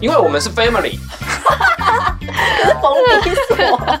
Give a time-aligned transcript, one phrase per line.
[0.00, 0.98] 因为我们是 family。
[2.80, 3.98] 封闭锁。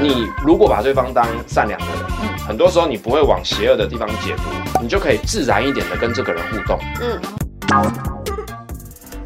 [0.00, 6.78] 你如果把对方当善良的人，嗯，很多时候你不会往邪恶的地方解读，你就可以自然一点的跟这个人互动。
[7.00, 7.20] 嗯。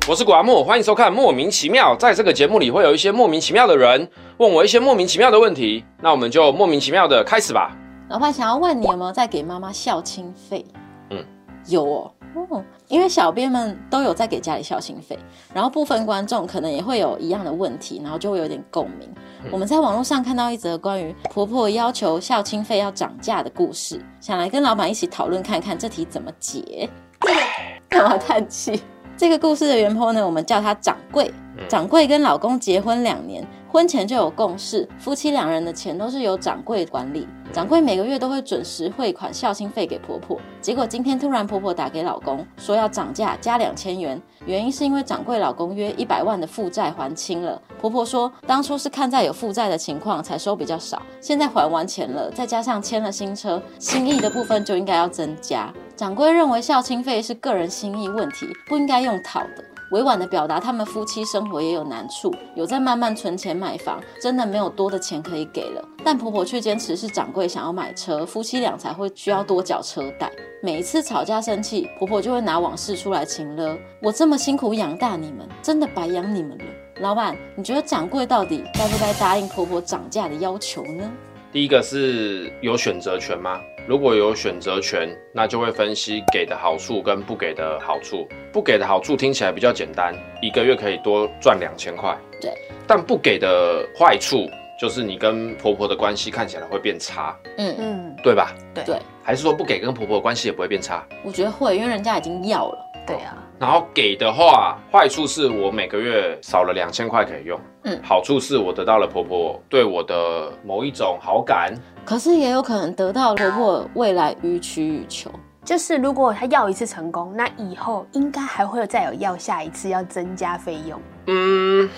[0.08, 1.94] 我是谷阿莫，欢迎收看《莫名其妙》。
[1.98, 4.08] 在这个节目里，会有一些莫名其妙的人
[4.38, 7.76] 问我一些莫名其妙的问题，那我们就莫名其妙的开始吧。
[8.08, 10.64] 老爸想要问你有没有在给妈妈孝亲费？
[11.10, 11.24] 嗯，
[11.66, 12.12] 有哦。
[12.36, 15.18] 哦，因为小编们都有在给家里孝亲费，
[15.54, 19.08] 然后部分观众可能也会有一样的问题，然后就会有点共鸣。
[19.42, 26.88] 嗯、我们在网络上看到一则关于婆婆要求孝亲费要涨价的故事，想来跟老板一起讨论看看这题怎么解。
[27.88, 28.82] 干嘛叹气？
[29.16, 31.32] 这个故事的原 PO 呢，我们叫他掌柜。
[31.68, 33.42] 掌柜跟老公结婚两年。
[33.68, 37.28] 婚前就有共识，夫妻两人的钱都是由掌柜管理。
[37.52, 40.38] 掌柜每个月都会准时汇款孝亲费给婆婆。
[40.60, 47.60] 结果今天突然婆婆打给老公，说要涨价加两千元，原因是因为掌柜老公约一百万的负债还清了。
[47.80, 55.72] 婆婆说，当初是看在有负债的情况才收比较少，现在还完钱了，再加上签了新车，心意的部分就应该要增加。
[55.94, 59.64] 掌柜认为孝亲费是个人心意问题，不应该用讨的。
[59.90, 65.88] 委婉的表达，他们夫妻生活也有难处，有在慢慢存钱买房，真的没有多的钱可以给了。
[66.04, 70.30] 但婆婆却坚持是掌柜想要买车，夫妻俩才会需要多缴车贷。
[70.62, 73.78] 每一次吵架生气，婆婆就会拿往事出来情勒。
[74.02, 76.64] 我这么辛苦养大你们，真的白养你们了。
[77.00, 81.08] 老板，你觉得掌柜到底该不该答应婆婆涨价的要求呢？
[81.52, 83.60] 第一个是有选择权吗？
[83.88, 88.26] 如果有选择权，那就会分析给的好处跟不给的好处。
[88.52, 90.12] 不给的好处听起来比较简单，
[90.42, 92.16] 一个月可以多赚两千块。
[92.40, 92.52] 对。
[92.84, 97.36] 但不给的坏处就是你跟婆婆的关系看起来会变差。
[97.58, 98.52] 嗯嗯，对吧？
[98.74, 98.82] 对。
[98.82, 98.98] 对。
[99.22, 101.06] 还是说不给跟婆婆的关系也不会变差？
[101.22, 102.78] 我觉得会，因为人家已经要了。
[103.06, 103.38] 对啊。
[103.60, 107.56] 然后给的话，坏处是我每个月少了两千块可以用。
[107.84, 108.00] 嗯。
[108.02, 111.72] 好处是我得到了婆婆对我的某一种好感。
[112.06, 115.28] 可是也有可能得到婆婆未来予取予求，
[115.64, 121.00] 就是如果他要一次成功，那以后应该还会再有要下一次，要增加费用。
[121.26, 121.90] 嗯，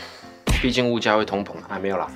[0.62, 2.08] 毕竟物价会通膨，还没有啦。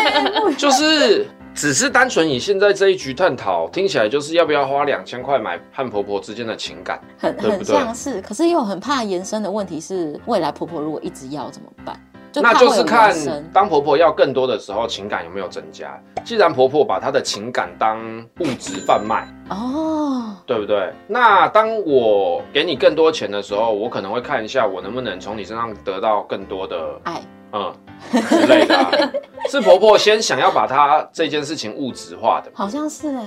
[0.56, 7.36] 就是只是单纯以现在这一局探讨，听起来就是要不要花两千块买和婆婆之间的情感，很？
[7.36, 12.00] 很像是，可是又很怕延伸的问题是，未来婆婆如果一直要怎么办？
[12.42, 13.14] 那就是看
[13.52, 16.00] 当婆婆要更多的时候，情感有没有增加。
[16.24, 17.98] 既然婆婆把她的情感当
[18.40, 20.92] 物质贩卖，哦，对不对？
[21.06, 27.20] 那当我给你更多钱的时候，我可能会看一下我能不能从你身上得到更多的爱，
[27.52, 27.72] 嗯
[28.28, 28.90] 之类的啊。
[29.48, 33.24] 是婆婆先想要把她这件事情物质化的，好像是哎。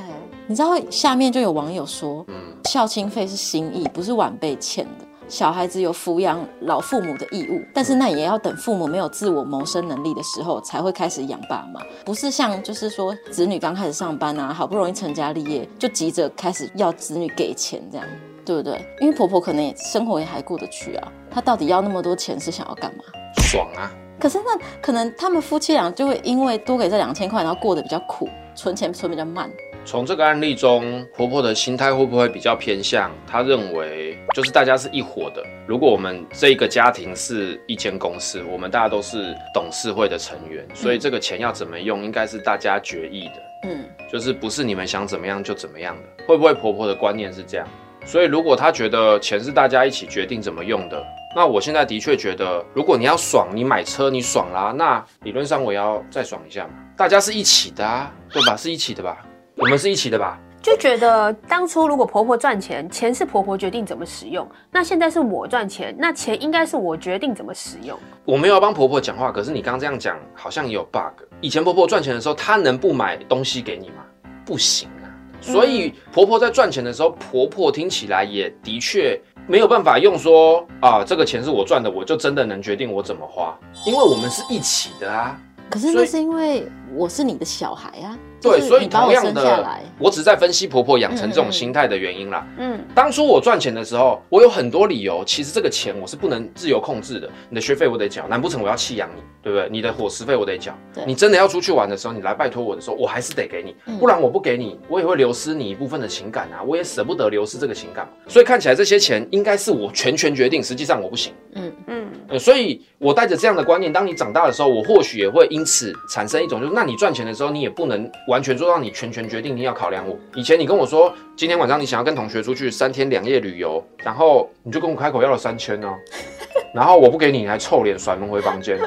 [0.47, 5.06] 你知道下面就有网友说，嗯，孝亲费是心意，不是晚辈欠的。
[5.29, 11.79] 小孩子有抚养老父母的义务，但是那也要等父母没有自我谋生能力的时候，才会开始养爸妈。
[12.03, 18.06] 不是像就是说子女刚开始上班啊，好不容易成家立业，就急着开始要子女给钱，这样
[18.44, 18.84] 对不对？
[19.00, 23.03] 因为婆婆可能也生活也还过得去啊，她到底要那么多钱是想要干嘛？
[23.38, 23.91] 爽啊！
[24.19, 29.50] 可是那可能他们夫妻俩就会因为多给这两千块，然后过得比较苦，存钱存比较慢。
[29.90, 33.10] 从这个案例中，婆婆的心态会不会比较偏向？
[33.26, 35.44] 她认为就是大家是一伙的。
[35.66, 43.42] 如果我们这个家庭是一间公司，我们大家都是董事会的成员，所以这个钱要怎么用，应该是大家决议的。
[43.64, 46.24] 嗯，就是不是你们想怎么样就怎么样的。
[46.28, 47.68] 会不会婆婆的观念是这样？
[48.06, 51.04] 所以如果她觉得钱是大家一起决定怎么用的，
[51.36, 56.74] 那我现在的确觉得，如果你要爽，你买车你爽啦，那理论上我要再爽一下嘛。
[56.96, 58.56] 大家是一起的啊，对吧？
[58.56, 59.26] 是一起的吧？
[59.59, 60.40] 我们是一起的吧？
[60.62, 67.97] 就觉得当初如果婆婆赚钱，钱是婆婆决定怎么使用，那现在是我赚钱，那钱应该是我决定怎么使用。
[68.24, 71.24] 我没有要帮婆婆讲话，可是你刚刚这样讲好像也有 bug。
[71.42, 74.03] 以前婆婆赚钱的时候，她能不买东西给你吗？
[74.46, 75.08] 不行啊。
[75.42, 85.38] 所以婆婆在赚钱的时候，婆婆听起来也的确没有办法用说啊，这个钱是我赚的，我就真的能决定我怎么花，因为我们是一起的啊。
[85.70, 88.17] 可是那是因为我是你的小孩啊。
[88.41, 92.47] 对，所以同样的，我只是在分析婆婆养成这种心态的原因啦。
[92.58, 95.24] 嗯，当初我赚钱的时候，我有很多理由。
[95.26, 97.30] 其实这个钱我是不能自由控制的。
[97.50, 99.68] 你的学费我得缴，难不成我要弃养你，对不对？
[99.70, 100.74] 你的伙食费我得缴。
[101.06, 106.64] 你真的要出去玩的时候，你来拜托我的时候，我还是得给你，不然我不给你，我也会流失你一部分的情感啊。
[106.66, 108.08] 我也舍不得流失这个情感。
[108.28, 111.34] 所以看起来这些钱应该是我全权决定，实际上我不行。
[111.56, 119.09] 嗯嗯，呃，所以我带着这样的观念，当你长大的时候，我或许也会因此产生一种，就是那你赚钱的时候，你也不能完全做到你全。
[119.09, 120.16] 权决定你要考量我。
[120.35, 125.96] 以前你跟我说，今天晚上你想要跟同学出去三天两夜旅游，然后你就跟我开口要了三千哦。
[126.76, 128.78] 然后我不给你，你还臭脸甩门回房间，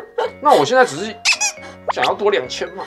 [0.41, 1.13] 那我现在只是
[1.93, 2.85] 想要多两千嘛，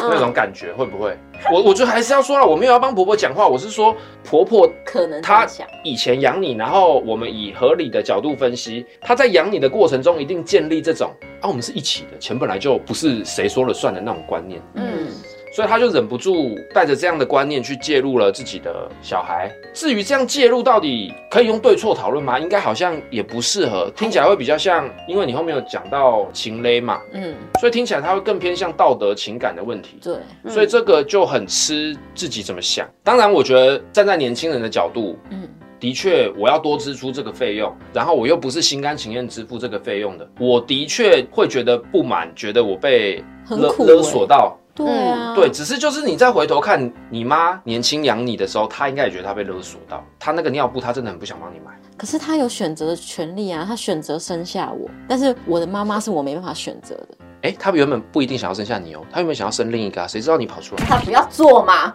[0.00, 1.14] 那种感觉会不会？
[1.52, 3.94] 我我觉得还是要说了，我没有要帮婆婆讲话，我是说
[4.24, 11.12] 婆婆可能她想以前养你，然后我们以合理的角度分析，她在养你的过程中一定建立这种
[11.42, 14.62] 啊，我们是一起的，钱本来就不是谁说了算的那种观念。
[14.74, 15.08] 嗯。
[15.56, 19.50] 所以他就忍不住带着这样的观念去介入了自己的小孩。
[19.72, 22.38] 至于这样介入到底可以用对错讨论吗？
[22.38, 29.96] 应该好像也不适合，听起来会比较像，因为你后面有讲到情勒嘛，嗯，所以听起来他会更偏向道德情感的问题。
[30.02, 30.16] 对，
[30.46, 32.86] 所以这个就很吃自己怎么想。
[33.02, 35.48] 当然，我觉得站在年轻人的角度，嗯，
[35.80, 44.54] 的确我要多支出这个费用，然后我又不是心甘情愿支付这个费用的，我的确会觉得不满，觉得我被勒勒索到。
[44.76, 51.72] 对啊，对，只是就是你再回头看你妈年轻养你的时候，她应该也觉得她被勒索到，她那个尿布她真的很不想帮你买。
[51.96, 57.08] 可是她有选择的权利啊，她选择生下我，但是我的妈妈是我没办法选择的。
[57.42, 60.84] 哎、欸，她原本不一定想要生下你哦，她原本想要生另一个、啊，谁知道你跑出来？
[60.84, 61.94] 她不要做嘛。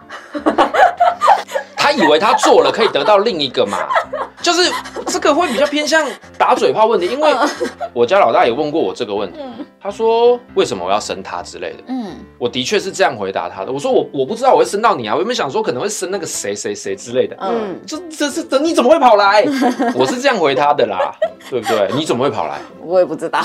[1.76, 3.78] 她以为她做了可以得到另一个嘛，
[4.42, 4.70] 就是
[5.06, 6.04] 这个会比较偏向
[6.36, 7.32] 打嘴炮问题，因为
[7.94, 9.38] 我家老大也问过我这个问题，
[9.80, 19.44] 他说为什么我要生他之类的，嗯，我的确是这样回答他的，我说我我不知道我会生到你啊，我原本想说可能会生那个谁谁谁之类的，嗯，这这是这你怎么会跑来？
[19.94, 21.14] 我是这样回他的啦，
[21.48, 21.88] 对不对？
[21.96, 22.58] 你怎么会跑来？
[22.84, 23.40] 我也不知道，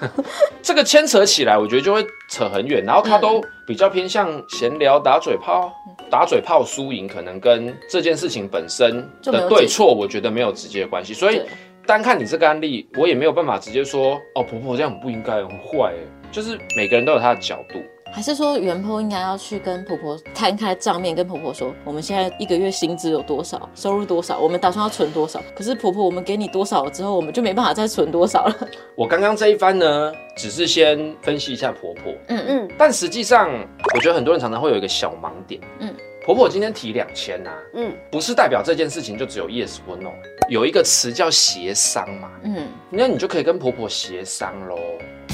[0.62, 5.70] 这个牵扯起来，我觉得就会扯很远，然后他都比较偏向闲聊打嘴炮。
[6.10, 11.14] 打嘴炮输赢可能跟这件事情本身的对错，我觉得没有直接的关系。
[11.14, 11.42] 所以
[11.86, 16.30] 单看你这个案例，我也没有办法直接说哦，婆婆这样很不应该，很坏哎。
[16.32, 17.80] 就是每个人都有他的角度。
[18.12, 25.40] 还是说原 PO 应该要去跟婆婆摊开账面，跟婆婆说我们现在一个月薪资有多少，收入多少，我们打算要存多少。
[25.54, 28.68] 可是婆婆，我们给你多少了之后，我们就没办法再存多少了。
[28.96, 33.48] 我刚刚这一番呢，只是先分析一下婆婆，嗯嗯，但实际上
[33.94, 40.10] 我觉得很多人常常会有一个小盲点，嗯，婆婆今天提两千呐，嗯，不是代表这件事情就只有 yes 或 no，
[40.48, 44.76] 有一个词叫协商嘛，嗯，那你就可以跟婆婆协商喽，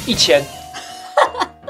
[0.07, 0.43] 一千。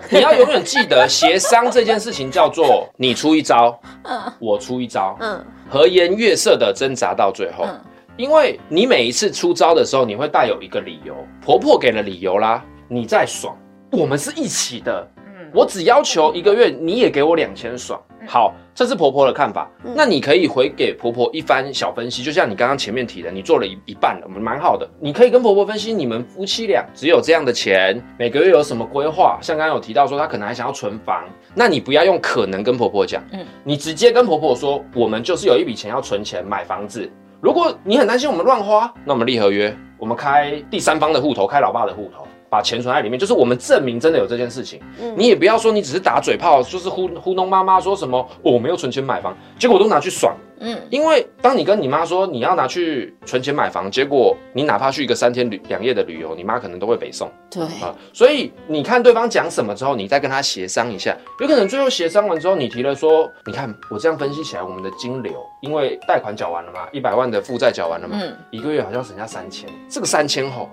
[0.11, 7.81] 你要永远记得，协商这件事情叫做你出一招，嗯，我出一招，嗯，和颜悦色的挣扎到最后，嗯，
[8.17, 13.56] 因为你每一次出招的时候，你会带有一个理由，婆婆给了理由啦，你再爽，
[13.93, 18.00] 我们是一起的，嗯，我只要求一个月，你也给我两千爽。
[18.26, 19.70] 好，这是婆婆的看法。
[19.84, 24.88] 嗯、那你可以回给婆婆一番小分析，就像你刚刚前面提的，你做了一一半了，我们蛮好的。
[25.00, 29.38] 你可以跟婆婆分析，你们夫妻俩只有这样的钱，每个月有什么规划？
[29.40, 31.25] 像刚刚有提到说，她可能还想要存房，
[31.55, 37.08] 那你不要用可能跟婆婆讲，嗯，你直接跟婆婆说，我们就是有一笔钱要存钱买房子。
[37.40, 42.25] 如果你很担心我们乱花，那我们立合约，我们开第三方的户头，开老爸的户头。
[42.48, 44.81] 把钱存在里面，就是我们证明真的有这件事情。
[45.00, 50.34] 嗯，你也不要说你只是打嘴炮，就是糊糊弄妈妈说什么，哦，我没有存钱买房，结果都拿去爽。
[50.58, 57.31] 嗯，因为当你跟你妈说你要拿去存钱买房，结果你哪怕去一个三天旅两夜的旅游，你妈可能都会北送。
[57.50, 70.70] 对啊，所以你看对方讲什么之后，你再跟他协商一下，有可能最后协商完之后，你提了说，你看我这样分析起来，我们的金流，因为贷款缴完了嘛，一百万的负债缴完了嘛，嗯，一个月好像省下三千，这个三千吼，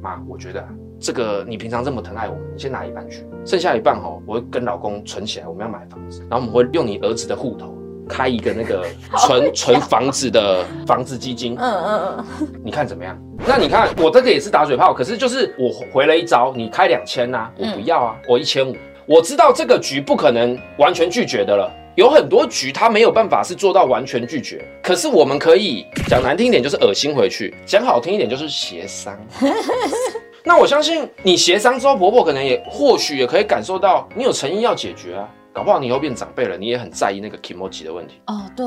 [0.00, 0.64] 妈，我觉得
[1.04, 7.76] 这个你平常这么疼爱我们，你先拿一半去，剩下一半哈，我会跟老公存起来，我们要买房子，然后我们会用你儿子的户头。
[8.06, 8.86] 开一个那个
[9.26, 13.18] 存存房子的房子基金，嗯嗯嗯，你看怎么样？
[13.46, 18.74] 那你看我这个也是打嘴炮，可是就是我回了一招，你开两千呐，我不要啊，我一千五。
[19.06, 29.18] 我知道这个局不可能完全拒绝的了，有很多局他没有办法是做到完全拒绝，可是我们可以讲难听一点就是恶心回去，讲好听一点就是协商。
[30.46, 35.26] 那我相信你协商之后，婆婆可能也或许也可以感受到你有诚意要解决啊。
[35.54, 38.14] 搞不好你以后变长辈了，你也很在意那个 kimochi 的问题。
[38.26, 38.66] 哦，对，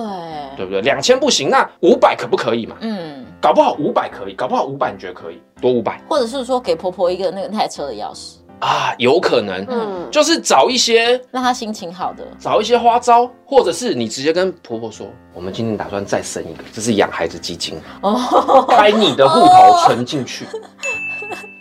[0.56, 0.82] 对不对？
[0.82, 2.66] 两千不行，那五百可不可以？
[2.66, 2.78] 嘛？
[2.80, 5.40] 嗯，搞不好五百可以，搞不好五百你觉得可以？
[5.62, 8.38] 多五百，或者是说给婆婆一个那个那台车的钥匙。
[8.60, 20.50] 啊，有可能，嗯，就是找一些让她心情好的，找一些花招，或者是你直接跟婆婆说，我们今天打算再生一个，这是养孩子基金哦，开你的户头存进去，哦、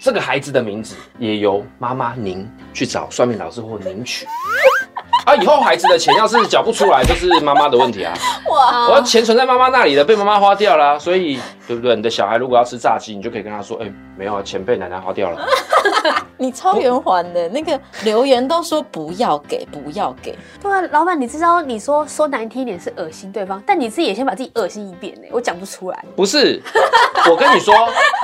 [0.07, 4.25] 这个孩子的名字也由妈妈您去找算命老师或您取。
[5.27, 5.35] 啊！
[5.35, 8.15] 以后孩子的钱要是缴不出来，就是妈妈的问题啊！
[8.49, 8.87] 哇！
[8.89, 11.97] 我要钱存在妈妈那里的，被妈妈花掉了，所以对不对？
[11.97, 15.45] 你的小孩如果要吃炸鸡，你就可以跟他说，哎，没有啊，钱被奶奶花掉了。
[16.39, 20.37] 你超圆环的，那个留言都说不要给，不要给。
[20.63, 26.05] 对啊，老板，你知道你说说难听一点是恶心对方，但你自己也先把自己恶心一遍呢，我讲不出来。
[26.15, 26.61] 不是，
[27.31, 27.75] 我跟你说，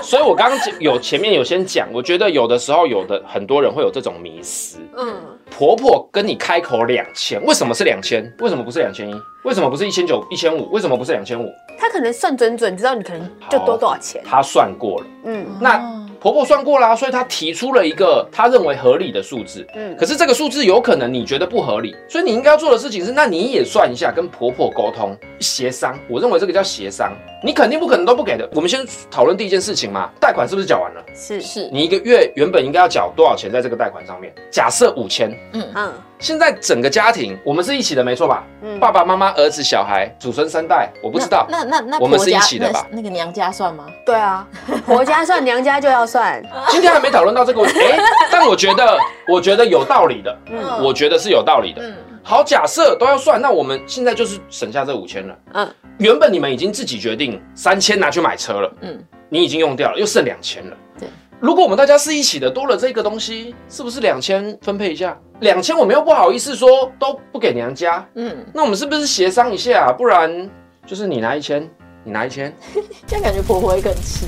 [0.03, 4.79] 所以我刚刚有前面有先讲，我觉得有的时候有的很多人会有这种迷思。
[4.97, 5.15] 嗯，
[5.51, 8.33] 婆婆跟你开口两千，为什么是两千？
[8.41, 9.15] 为什么不是两千一？
[9.45, 10.71] 为什么不是一千九、一千五？
[10.71, 11.53] 为什么不是两千五？
[11.79, 14.23] 他可能算准准，知道你可能就多多少钱。
[14.25, 15.07] 他算过了。
[15.25, 15.92] 嗯，那。
[16.23, 19.67] 婆婆算过啦、啊，所以她提出了一个她认为合理的数字。
[19.75, 25.99] 嗯，可是这个数字有可能你觉得不合理，所以你应该要做的事情是，那你也算一下，跟婆婆沟通协商。
[26.09, 27.13] 我认为这个叫协商，
[27.43, 28.49] 你肯定不可能都不给的。
[28.55, 31.05] 我们先讨论第一件事情嘛，贷款是不是缴完了？
[31.13, 34.33] 是是，你一个月原本应该要缴多少钱在这个贷款上面？
[34.49, 35.37] 假设五千。
[35.55, 35.93] 嗯嗯。
[36.23, 38.45] 现在整个家庭我们是一起的，没错吧？
[38.63, 41.45] 嗯，爸爸妈妈、儿子、小孩，祖孙三代，我不知道。
[41.51, 42.87] 那那那，那我们是一起的吧？
[42.91, 43.87] 那，那个娘家算吗？
[44.07, 44.47] 对啊，
[44.87, 46.41] 婆家算，娘家就要算。
[46.69, 50.39] 今天还没讨论到这个问题，哎、欸，但我觉得，我觉得有道理的。
[50.47, 51.83] 嗯，我觉得是有道理的。
[51.83, 55.37] 嗯，好，假设都要算，那我们现在就是省下这五千了。
[55.55, 58.73] 嗯，原本你们已经自己决定三千拿去买车了。
[58.83, 60.77] 嗯，你已经用掉了，又剩两千了。
[61.01, 61.09] 对。
[61.43, 65.19] 如果我们大家是一起的，多了这个东西，是不是两千分配一下？
[65.41, 69.93] 两千我们又不好意思说都不给娘家，嗯，那我们是不是协商一下？
[69.93, 70.49] 不然
[70.87, 71.69] 就是你拿一千，
[72.05, 72.55] 你拿一千，
[73.09, 74.25] 这样感觉婆婆会更气。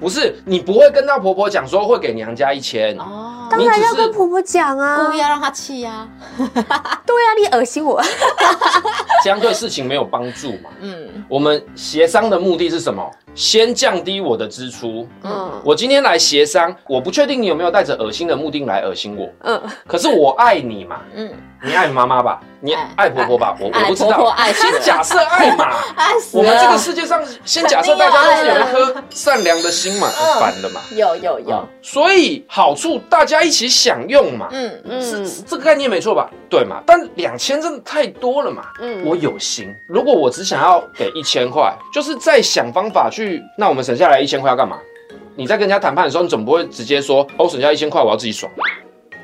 [0.00, 6.08] 不是，你不会跟到婆婆讲说会给娘家一千哦，当然要跟婆婆讲啊，故意要让她气呀。
[6.36, 8.02] 对啊，你恶心我，
[9.22, 10.70] 这样对事情没有帮助嘛。
[10.80, 13.08] 嗯，我们协商的目的是什么？
[13.36, 15.06] 先降低我的支出。
[15.22, 19.28] 嗯，我今天来协商，我不确定你有没有带着恶心的目的来恶心我。
[19.42, 21.00] 嗯，可是我爱你嘛。
[21.14, 21.30] 嗯，
[21.62, 24.34] 你爱妈妈吧，你爱婆婆吧，我我不知道。
[24.54, 26.38] 先假设爱嘛， 爱死。
[26.38, 30.08] 我们这个世界上先假设大家都是有一颗善良的心嘛，
[30.40, 30.80] 烦了嘛。
[30.92, 31.62] 有有有。
[31.82, 34.48] 所以好处大家一起享用嘛。
[34.50, 36.30] 嗯嗯，是这个概念没错吧？
[36.48, 36.80] 对嘛？
[36.86, 38.62] 但两千真的太多了嘛。
[38.80, 39.74] 嗯，我有心。
[39.86, 43.25] 如果我只想要给一千块，就是在想方法去。
[43.56, 44.78] 那我们省下来一千块要干嘛？
[45.36, 48.50] 你在跟人家谈判的时候，你总不会直接说：“哦，我省下一千块，我要自己爽。”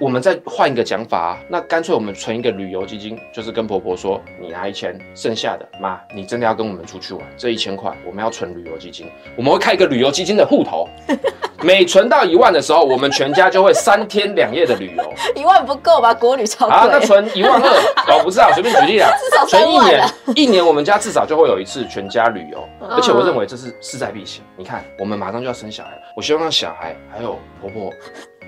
[0.03, 9.07] 我们再换一个讲法啊，那干脆我们存一个旅游基金，就是跟婆婆说，你拿一千，剩下的妈，你真的要跟我们出去玩，这一千块我们要存旅游基金，
[9.37, 10.89] 我们会开一个旅游基金的户头，
[11.63, 15.15] 每存到一万的时候，我们全家就会三天两夜的旅游。
[15.37, 16.13] 一万不够吧？
[16.13, 16.75] 国旅超贵。
[16.75, 19.09] 啊，那存一万二，我不知道，随便举例啦。
[19.23, 20.05] 至少存一年，
[20.35, 24.43] 一年我们家至少就会有一次全家旅游，而且我认为这是势在必行。
[24.57, 27.93] 你看，我们马上就要生小孩了，我希望让小孩还有婆婆。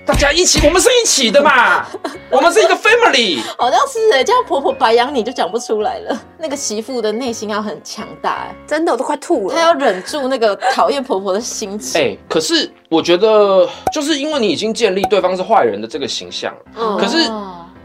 [0.05, 1.85] 大家一起，我们是一起的嘛，
[2.29, 3.41] 我们是一个 family。
[3.57, 6.21] 好像是哎，这样婆婆白养你就讲不出来了。
[6.37, 9.55] 那个媳妇的内心要很强大，真的我都快吐了。
[9.55, 11.99] 她要忍住那个讨厌婆婆的心情。
[11.99, 17.17] 哎，可是我觉得，就是因为你已经建立对方是坏人的这个形象，嗯，可是。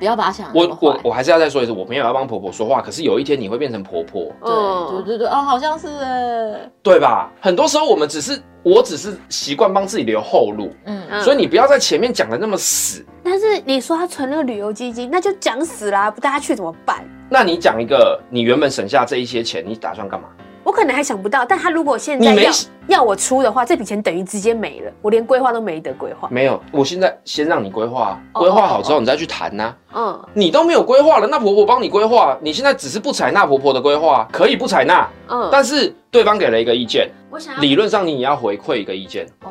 [0.00, 2.80] 不要把他想我我我还是要再说一次，我没有要帮婆婆说话。
[2.80, 7.30] 可是有一天你会变成婆婆，对对对对，啊，好像是哎，对吧？
[7.38, 13.04] 很多时候我们只是，我只是习惯帮自己留后路，嗯，所以你不要在前面讲的那么死。
[13.23, 17.04] 但是你说他存那个旅游基金，那就讲死啦，不带他去怎么办？
[17.28, 20.28] 那你讲一个，你原本省下这一些钱，你打算干嘛？
[20.62, 22.52] 我可能还想不到，但他如果现在要
[22.87, 26.29] 要我出的话，这笔钱等于直接没了，我连规划都没得规划。
[26.31, 29.75] 没有，我现在先让你规划，规划好之后你再去谈呐。
[29.95, 35.09] 嗯，你都没有规划了，那婆婆帮你规划，你现在只是不采纳婆婆的规划，可以不采纳。
[35.29, 39.26] 嗯，但是对方给了一个意见，我想要理论上你也要回馈一个意见。
[39.43, 39.50] 哦，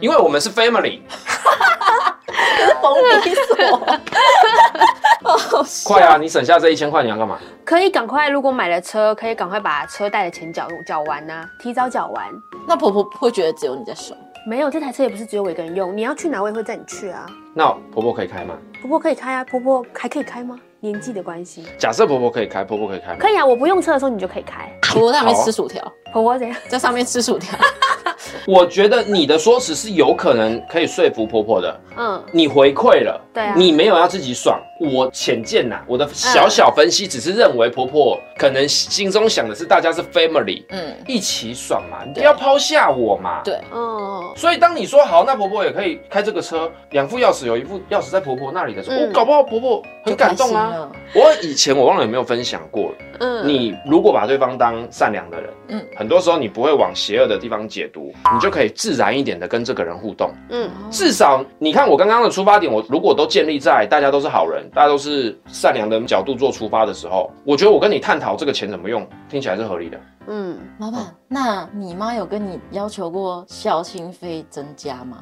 [0.00, 1.00] 因为我们是 family。
[2.80, 3.54] 封闭锁。
[5.86, 6.16] 快啊！
[6.16, 7.38] 你省下这一千块，你要干嘛？
[7.64, 12.26] 可以赶快，如果买了车，可以赶快把车贷的钱缴缴完呐，提早缴完。
[12.66, 14.18] 那婆婆会觉得只有你在爽？
[14.46, 17.26] 没有，这台车也不是只有我一个人用，你要去哪我也会载你去啊。
[17.54, 18.54] 那婆婆可以开吗？
[18.80, 20.58] 婆婆可以开啊，婆婆还可以开吗？
[20.80, 21.64] 年纪的关系。
[21.78, 23.16] 假设婆婆可以开，婆婆可以开吗？
[23.18, 24.70] 可以啊，我不用车的时候你就可以开。
[24.82, 25.82] 婆婆在上面吃薯条，
[26.12, 26.56] 婆婆怎样？
[26.68, 27.58] 在上面吃薯条。
[28.46, 31.80] 我觉得你的说辞是有可能可以说服婆婆的。
[31.96, 34.60] 嗯，你回馈了，对啊，你没有要自己爽。
[34.80, 43.40] 我浅见呐，我的小小分析只是认为婆婆可能心中想的是大家是 family，嗯，一起爽嘛，你不要抛下我嘛。
[43.44, 44.20] 对，嗯。
[44.36, 50.90] 所以当你说好，那婆婆也可以开这个车，两副钥匙，有一副钥匙在婆婆那里的时候，我搞不好婆婆很感动啊。
[51.14, 52.94] 我以前我忘了有没有分享过了。
[53.20, 58.12] 嗯，你如果把对方当善良的人，嗯，很多时候你不会往邪恶的地方解读。
[58.34, 60.32] 你就可以自然一点的跟这个人互动。
[60.50, 70.00] 嗯，至少你看我刚刚的出发点，我如果都建立在大家都是好人，大家都是善良的角度做出发的时候，我觉得我跟你探讨这个钱怎么用，听起来是合理的。
[70.26, 75.18] 嗯，老板，那你妈有跟你要求过孝心费增加吗？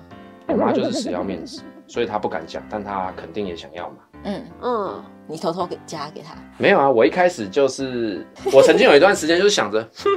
[0.46, 3.96] 我妈就是死要面子，所以她不敢讲，但她肯定也想要嘛。
[4.24, 6.34] 嗯嗯，你偷偷给加给她。
[6.58, 10.10] 没有啊，我一开始就是，我曾经有一段时间就是想着， 哼，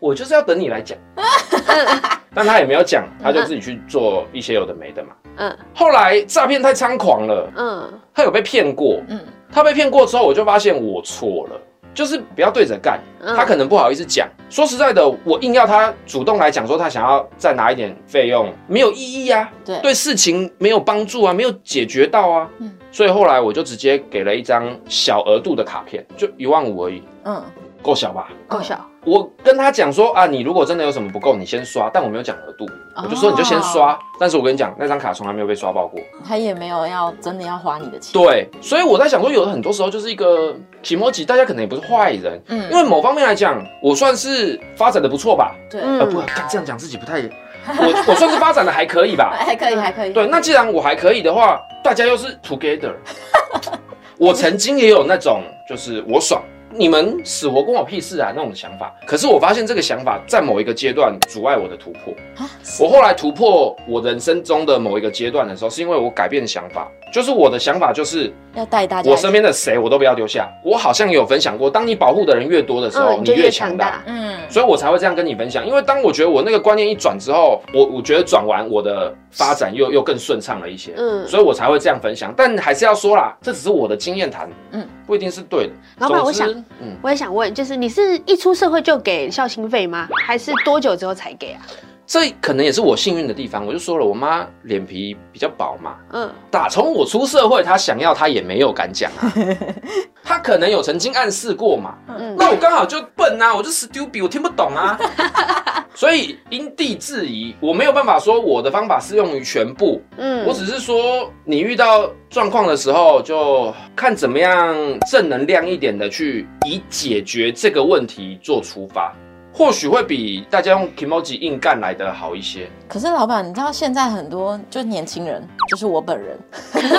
[0.00, 0.98] 我就是要等你来讲，
[2.34, 5.10] 但他也没有讲，他就自己去做一些有的没的嘛。
[5.36, 5.58] 嗯。
[5.74, 8.00] 后来诈骗太猖狂了，嗯。
[8.14, 9.20] 他有被骗过，嗯，
[9.50, 11.60] 他被骗过之后，我就发现我错了，
[11.94, 13.00] 就是不要对着干。
[13.20, 13.34] 嗯。
[13.36, 14.28] 他可能不好意思讲。
[14.50, 19.78] 说实在的，我硬要他主动来讲说他想要再拿一点费用，没有意义啊，对。
[19.80, 22.48] 对事情没有帮助啊，没有解决到啊。
[22.58, 22.70] 嗯。
[22.90, 27.42] 所以后来我就直接给了一张小额度的卡片，就一万五而已，嗯，
[27.82, 28.28] 够小吧？
[28.46, 28.78] 够小。
[29.04, 32.64] 我跟他讲说啊，你如果真的有什么不够，你先刷，但我没有讲额度，
[33.02, 33.98] 我就说你就先刷。
[34.20, 36.00] 但是我跟你讲，那张卡从来没有被刷爆过。
[36.24, 38.12] 他也没有要真的要花你的钱。
[38.12, 45.52] 对，所以我在想说，有的很多时候就是一个期末级，大家可能也不是坏人，嗯因为某方面来讲，我算是发展的不错吧。
[45.68, 47.18] 对，嗯呃，不，干这样讲自己不太，
[47.66, 49.34] 我我算是发展的还可以吧。
[49.44, 50.12] 还可以，还可以。
[50.12, 52.94] 对，那既然我还可以的话，大家又是 together。
[54.18, 56.40] 我曾经也有那种，就是我爽，
[56.74, 58.92] 你们死活关我屁事啊那种想法。
[59.06, 62.12] 可是我发现这个想法在某一个阶段阻碍我的突破。
[62.36, 62.50] 啊，
[62.80, 69.08] 我后来突破我人生中的某一个阶段的时候，是因为我改变想法，就是我的想法就是要带大家。
[69.08, 70.50] 我身边的谁我都不要丢下。
[70.64, 73.52] 我好像有分享过，当你保护的人越多的时候，嗯，你越。
[73.52, 74.02] 强大。
[74.06, 82.32] 嗯，所以我才会这样跟你分享，因为当我觉得我那个观念一转之后，我我觉得转完我的发展又又更顺畅了一些，嗯所以我才会这样分享。
[82.36, 85.72] 但还是要说啦，这只是我的经验谈，嗯，不一定是对的。
[85.98, 86.48] 老板，我想，
[86.80, 90.08] 嗯，我也想问，就是你是一出社会就给孝心费吗？
[90.26, 91.62] 还是多久之后才给啊？
[92.06, 93.66] 这可能也是我幸运的地方。
[93.66, 96.30] 我就说了，我妈脸皮比较薄嘛，嗯。
[96.50, 99.32] 打从我出社会，她想要她也没有敢讲啊，
[100.22, 102.34] 她可能有曾经暗示过嘛，嗯。
[102.36, 104.98] 那我刚好就笨啊，我就 stupid，我听不懂啊，
[105.94, 110.44] 所以因地制宜，我没有办法说我的方法适用于全部，嗯。
[110.44, 114.74] 我只是说你遇到状况的时候，就看怎么样
[115.10, 119.14] 正能量一点的去以解决这个问题做出发，
[119.52, 122.68] 或许会比大家用 Kimoji 硬干来的好一些。
[122.88, 126.38] 可是老板，你知道现在很多就年轻人，就是我本人，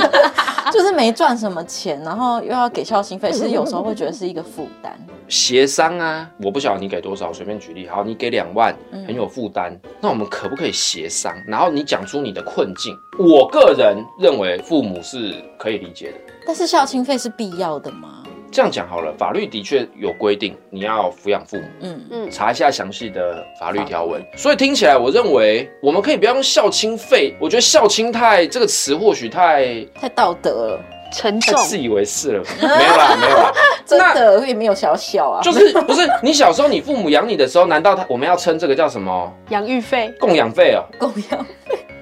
[0.71, 4.95] 就是没赚什么钱，然后又要给孝心费，其实有时候会觉得是一个负担。
[5.27, 7.87] 协商啊，我不晓得你给多少，随便举例。
[7.87, 11.33] 好，你给两万，很有负担，那我们可不可以协商？
[11.47, 12.95] 然后你讲出你的困境。
[13.17, 16.33] 我个人认为父母是可以理解的。
[16.45, 18.22] 但是孝心费是必要的吗？
[18.53, 24.23] 这样讲好了，法律的确有规定你要抚养父母，嗯嗯查一下详细的法律条文。
[24.37, 27.35] 所以听起来，我认为我们可以不要用孝亲费。
[27.39, 30.79] 我觉得孝亲太这个词或许太太道德了，
[31.11, 31.55] 沉重。
[31.55, 32.43] 太自以为是了。
[32.61, 33.51] 没有啦， 没有啦。
[33.85, 40.85] 真的也没有小小啊，就是不是你小时候你父母养你的时候，难道他我们要称这个叫什么养育费，供养费哦？
[40.99, 41.45] 供养。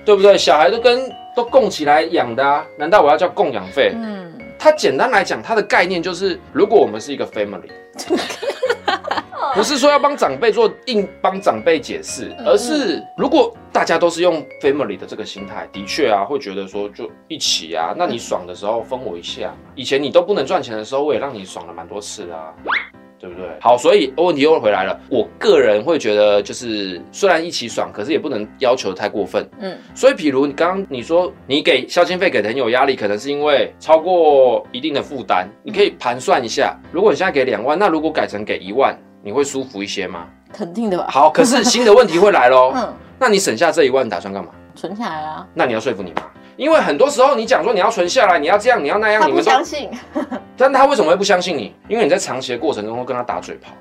[0.04, 0.36] 对不对？
[0.36, 1.00] 小孩都跟
[1.36, 3.92] 都供起来养的啊，难道我要叫供养费？
[3.96, 4.31] 嗯，
[4.64, 7.72] 它简单来讲，它的概念就是，如果我们是一个 family，
[9.56, 22.54] 不是说要帮长辈做硬帮长辈解释，而是如果大家都是用 family 的这个心态，的确啊，会觉得说就一起啊，那你爽的时候分我一下，以前你都不能赚钱的时候，我也让你爽了蛮多次的啊。
[23.22, 23.48] 对不对？
[23.62, 25.00] 好，所以问题又回来了。
[25.08, 29.48] 我个人会觉得，就是虽然一起爽，可是也不能要求太过分。
[29.60, 35.48] 嗯，所以，比如你刚刚你说你给孝亲费给的很有压力，可能是因为超过一定的负担。
[35.62, 40.28] 你可以盘算一下，如果你现在给两万，那如果改成给一万，你会舒服一些吗？
[40.52, 41.06] 肯定的吧。
[41.10, 42.74] 好，可是新的问题会来喽。
[42.76, 44.50] 嗯，那你省下这一万，打算干嘛？
[44.74, 45.46] 存起来啊。
[45.54, 46.24] 那你要说服你妈，
[46.62, 49.90] 因为很多时候你讲说你要存下来，你要这样，你要那样，他不你们都相信。
[50.56, 51.74] 但他为什么会不相信你？
[51.88, 53.72] 因为你在长期的过程中会跟他打嘴炮。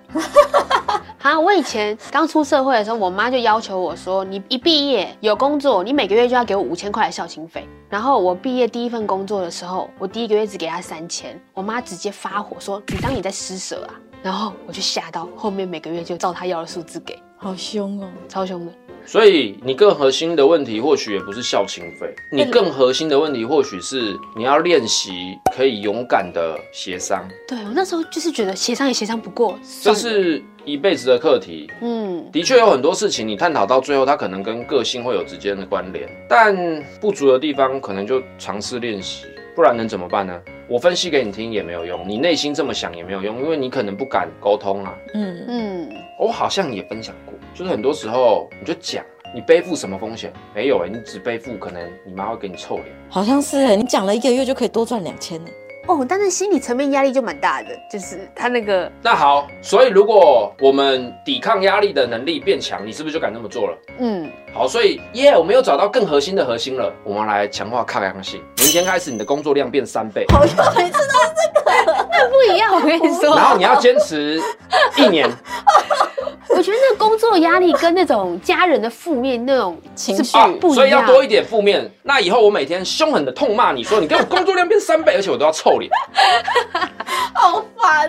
[1.20, 7.68] 啊，我以前刚出社会的时候，我妈就要求我说，你一毕业有工作，你每个月就要给我五千块的孝亲费。
[7.90, 13.92] 然后我毕业第一份工作的时候，我第一个月只给她三千，我妈直接发火说，你当你在施舍啊？
[14.22, 18.08] 然后我就吓到，后面每个月就照她要的数字给，好凶哦。
[18.26, 18.72] 超凶的。
[19.06, 25.10] 所以你更核心的问题，或许也不是孝亲费，你更核心的问题，或许是你要练习
[25.54, 31.70] 可以勇敢的协商，对我那时候就是觉得协商也协商不过，这是一辈子的课题。
[31.80, 36.56] 嗯的确有很多事情，你探讨到最后，它可能跟个性会有直接的关联，但
[37.00, 40.40] 不足的地方，可能就尝试练习，不然能怎么办呢？
[40.68, 44.94] 我分析给你听也没有用，你内心这么想也没有用，因为你可能不敢沟通啊。
[45.14, 45.88] 嗯，嗯
[46.20, 50.32] 我好像也分享过，就是很多时候你就讲，你背负什么风险？
[50.54, 52.86] 没有哎、欸，你只背负可能你妈会给你臭脸。
[53.08, 55.50] 好像是哎，你讲了一个月就可以多赚两千呢。
[55.88, 58.90] 哦，但是心理层面压力就蛮大的，就是他那个。
[59.02, 63.78] 那好，所以如果我们抵抗压力的能力变强，你是不是就敢那么做了？
[63.98, 66.92] 嗯，好，所以耶，yeah, 我们又找到更核心的核心了。
[67.02, 68.40] 我们来强化抗压性。
[68.58, 70.24] 明天开始，你的工作量变三倍。
[70.28, 72.72] 好像每次都是这个， 那不一样。
[72.74, 74.40] 我跟你说，然后你要坚持
[74.96, 75.28] 一年。
[76.50, 81.90] 我觉得那工作压力跟那种家人的负面那种情绪不一样，所以要多一点负面。
[82.02, 85.90] 那以后我每天凶狠的痛骂你说，你给我工作量变三倍，而且我都要臭脸，
[87.34, 88.08] 好烦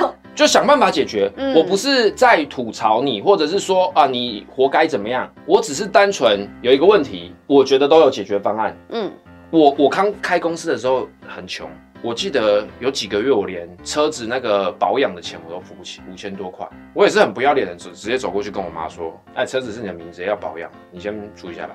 [0.00, 0.14] 哦。
[0.34, 1.30] 就想办法解决。
[1.54, 8.76] 我不是在吐槽你，或者是说啊你活该怎么样，我只是单纯有一个问题，我觉得都有解决方案。
[8.88, 9.12] 嗯，
[9.50, 11.70] 我我刚开公司的时候很穷。
[12.04, 16.68] 我记得有几个月，我连车子那个保养的钱我都付不起，五千多块。
[16.92, 21.74] 我也是很不要脸的，直直接走过去跟我妈说：“哎，车子是你的名字，要保养，你先出一下吧。”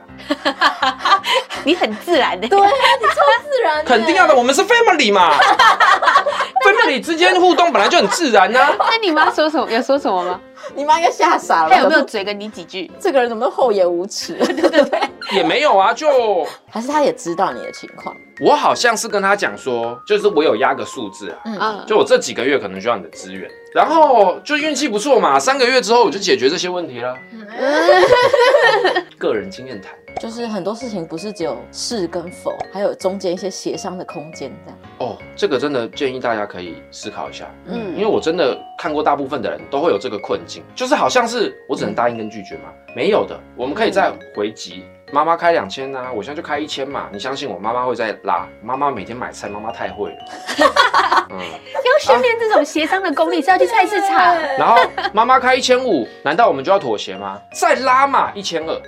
[1.65, 2.69] 你很自然的， 对啊，
[3.01, 3.13] 你超
[3.49, 4.35] 自然的，肯定要的。
[4.35, 5.31] 我们是 family 嘛，
[6.63, 8.75] family 之间互动本来就很自然呢、啊。
[8.77, 9.67] 那你妈说什么？
[9.71, 10.39] 有说什么吗？
[10.75, 11.71] 你妈应该吓傻了。
[11.71, 12.89] 她有没有嘴跟你几句？
[12.99, 14.35] 这个人怎么厚颜无耻？
[14.35, 18.15] 对 对对，也没有啊，就还是他也知道你的情况。
[18.39, 27.17] 我好像是跟他讲说，就是我有压个数字啊，嗯，就我这几个月可能需要你的资源，然后就运气不错嘛，三个月之后我就解决这些问题了。
[27.31, 34.79] 嗯、个人经验谈，就是很多事情不是只有是跟否，还有中间一些协商的空间，这样。
[34.99, 44.85] 哦，这个真的建议大家可以思考一下，嗯，因为我真的看过大部分的人都会有这个困境，就是好像是我只能答应跟拒绝嘛，嗯、没有的，我们可以再回击。
[45.11, 47.07] 妈妈开两千呐，我现在就开一千嘛。
[47.11, 48.47] 你相信我，妈妈会再拉。
[48.61, 50.17] 妈妈每天买菜，妈妈太会了。
[51.31, 54.17] 嗯，要训练这种协商的功力，是要去菜市场。
[54.57, 54.77] 然后
[55.11, 57.39] 妈妈开一千五，难道我们就要妥协吗？
[57.53, 58.81] 再拉嘛，一千二，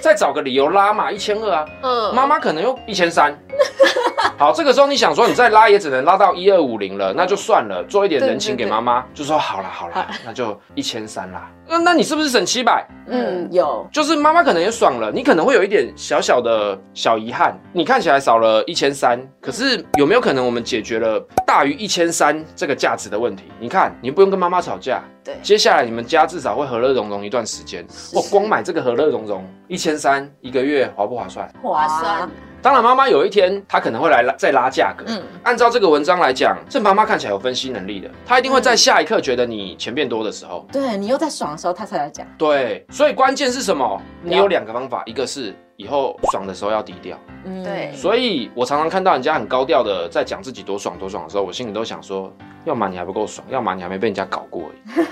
[0.00, 1.68] 再找个理由拉嘛，一千二啊。
[1.82, 3.36] 嗯，妈妈可能又一千三。
[4.36, 11.50] 好，这个时候你想说，你再拉也只能拉到一二五零了，那就算了，做一点人情给妈妈，就说好了好了，那就一千三啦。
[11.66, 12.86] 那那你是不是省七百？
[13.08, 23.44] 嗯，有，就是妈妈可能也爽了，你可能会有一点小小的小遗憾，你看起来少了一千三，可是有没有可能我们解决了大于一千三这个价值的问题？
[23.58, 27.84] 你看，你不用跟妈妈吵架，对，接下来你们家至少会和乐融融一段时间。
[28.14, 31.50] 我光买这个和乐融融一千三一个月划不划算？
[31.60, 32.30] 划算。
[32.60, 35.04] 当然，妈妈有一天她可能会来拉再拉价格。
[35.08, 42.26] 嗯，按照这个文章来讲，这妈妈看起来有分析能力的，她一定会在下一刻觉得你钱变多的时候，对你又在爽的时候，她才来讲。
[42.36, 44.00] 对，所以关键是什么？
[44.22, 47.16] 你有两个方法，一个是以后爽的时候要低调。
[47.44, 47.92] 嗯，对。
[47.94, 52.32] 所以我常常看到人家很高调的在讲自己多爽多爽的时候，我心里都想说，
[52.64, 55.06] 要么你还不够爽，要么你还没被人家搞过而已。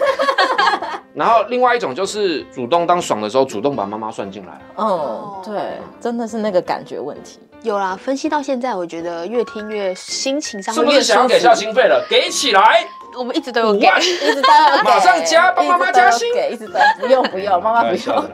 [1.17, 4.61] 然后另外一种就是主动当爽的时候，主动把妈妈算进来。
[4.77, 7.41] 嗯，对，真的是那个感觉问题。
[7.67, 10.73] 有啦，分析到现在，我觉得越听越心情上。
[10.73, 12.07] 是不是想要给孝心费了？
[12.09, 12.87] 给起来！
[13.19, 16.33] 我们一直都有给，一直都有给，马上加，帮妈妈加薪。
[16.33, 18.31] 给，一直都不用不用，妈妈不用，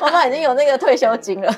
[0.00, 1.54] 妈妈已经有那个退休金了。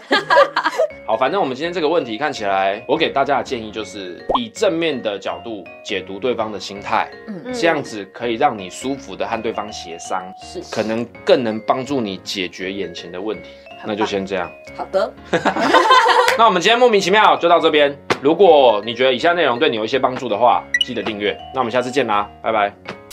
[1.07, 13.51] 好，反正我们今天这个问题看起来，我给大家的建议就是以正面的角度解读对方的心态，嗯，这样子可以让你舒服的和对方协商，是，可能更能帮助你解决眼前的问题。
[13.87, 14.51] 那就先这样。
[14.75, 15.13] 好的。
[16.39, 17.97] 那我们今天莫名其妙就到这边。
[18.21, 21.37] 如果你觉得以下内容对你有一些帮助的话，记得订阅。
[21.55, 23.04] 那我们下次见啦，拜拜。